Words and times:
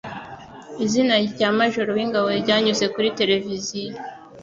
Izina 0.85 1.13
rya 1.33 1.49
majoro 1.59 1.89
wingabo 1.97 2.27
ryanyuze 2.41 2.85
kuri 2.93 3.15
televiziyo 3.19 3.93